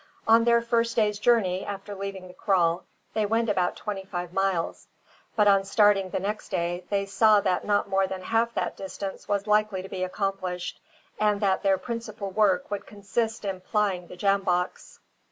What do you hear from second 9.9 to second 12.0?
accomplished, and that their